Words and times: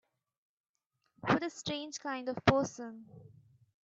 What 1.19 1.43
a 1.43 1.51
strange 1.51 1.99
kind 1.99 2.27
of 2.27 2.43
person! 2.45 3.05